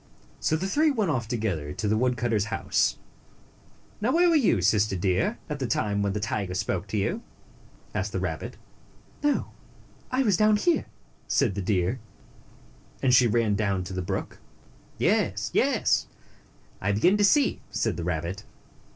So 0.39 0.55
the 0.55 0.65
three 0.67 0.89
went 0.89 1.11
off 1.11 1.27
together 1.27 1.73
to 1.73 1.87
the 1.87 1.95
wood 1.95 2.17
cutter's 2.17 2.45
house." 2.45 2.97
Now, 4.01 4.11
where 4.11 4.29
were 4.29 4.35
you, 4.35 4.59
Sister 4.63 4.95
Deer, 4.95 5.37
at 5.47 5.59
the 5.59 5.67
time 5.67 6.01
when 6.01 6.13
the 6.13 6.19
tiger 6.19 6.55
spoke 6.55 6.87
to 6.87 6.97
you?" 6.97 7.21
asked 7.93 8.11
the 8.11 8.19
rabbit. 8.19 8.57
"Oh, 9.23 9.51
I 10.09 10.23
was 10.23 10.37
down 10.37 10.55
here," 10.55 10.87
said 11.27 11.53
the 11.53 11.61
deer, 11.61 11.99
and 13.03 13.13
she 13.13 13.27
ran 13.27 13.53
down 13.53 13.83
to 13.83 13.93
the 13.93 14.01
brook. 14.01 14.39
"Yes, 14.97 15.51
yes! 15.53 16.07
I 16.81 16.93
begin 16.93 17.15
to 17.17 17.23
see," 17.23 17.61
said 17.69 17.95
the 17.95 18.03
rabbit. 18.03 18.43